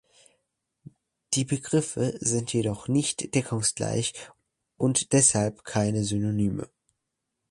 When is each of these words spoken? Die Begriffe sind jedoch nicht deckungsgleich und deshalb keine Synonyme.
Die 1.35 1.45
Begriffe 1.45 2.17
sind 2.21 2.51
jedoch 2.53 2.87
nicht 2.87 3.35
deckungsgleich 3.35 4.13
und 4.75 5.13
deshalb 5.13 5.63
keine 5.63 6.03
Synonyme. 6.03 6.67